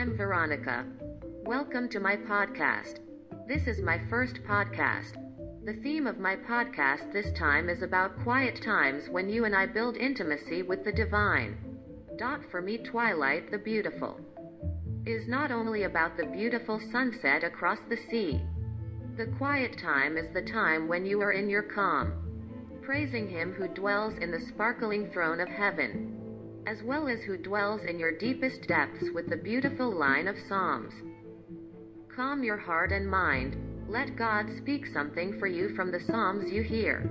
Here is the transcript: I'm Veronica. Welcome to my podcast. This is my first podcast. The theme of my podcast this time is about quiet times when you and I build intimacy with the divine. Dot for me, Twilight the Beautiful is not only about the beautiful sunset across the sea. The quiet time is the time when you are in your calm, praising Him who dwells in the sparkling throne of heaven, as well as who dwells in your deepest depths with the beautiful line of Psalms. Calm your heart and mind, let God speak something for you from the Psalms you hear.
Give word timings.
I'm 0.00 0.16
Veronica. 0.16 0.86
Welcome 1.44 1.86
to 1.90 2.00
my 2.00 2.16
podcast. 2.16 3.00
This 3.46 3.66
is 3.66 3.82
my 3.82 4.00
first 4.08 4.36
podcast. 4.48 5.12
The 5.66 5.74
theme 5.82 6.06
of 6.06 6.18
my 6.18 6.36
podcast 6.36 7.12
this 7.12 7.30
time 7.32 7.68
is 7.68 7.82
about 7.82 8.18
quiet 8.22 8.62
times 8.62 9.10
when 9.10 9.28
you 9.28 9.44
and 9.44 9.54
I 9.54 9.66
build 9.66 9.98
intimacy 9.98 10.62
with 10.62 10.84
the 10.84 10.92
divine. 10.92 11.58
Dot 12.16 12.40
for 12.50 12.62
me, 12.62 12.78
Twilight 12.78 13.50
the 13.50 13.58
Beautiful 13.58 14.18
is 15.04 15.28
not 15.28 15.50
only 15.50 15.82
about 15.82 16.16
the 16.16 16.24
beautiful 16.24 16.80
sunset 16.90 17.44
across 17.44 17.80
the 17.90 17.98
sea. 18.10 18.40
The 19.18 19.26
quiet 19.36 19.76
time 19.76 20.16
is 20.16 20.32
the 20.32 20.40
time 20.40 20.88
when 20.88 21.04
you 21.04 21.20
are 21.20 21.32
in 21.32 21.50
your 21.50 21.62
calm, 21.62 22.14
praising 22.80 23.28
Him 23.28 23.52
who 23.52 23.68
dwells 23.68 24.14
in 24.14 24.30
the 24.30 24.40
sparkling 24.40 25.10
throne 25.10 25.40
of 25.40 25.48
heaven, 25.50 26.16
as 26.66 26.82
well 26.82 27.08
as 27.08 27.20
who 27.22 27.36
dwells 27.36 27.80
in 27.84 27.98
your 27.98 28.16
deepest 28.18 28.66
depths 28.68 29.04
with 29.14 29.28
the 29.28 29.36
beautiful 29.36 29.90
line 29.90 30.28
of 30.28 30.36
Psalms. 30.48 30.92
Calm 32.14 32.42
your 32.42 32.56
heart 32.56 32.92
and 32.92 33.08
mind, 33.08 33.56
let 33.88 34.16
God 34.16 34.46
speak 34.58 34.86
something 34.86 35.38
for 35.38 35.46
you 35.46 35.74
from 35.74 35.90
the 35.90 36.00
Psalms 36.00 36.52
you 36.52 36.62
hear. 36.62 37.08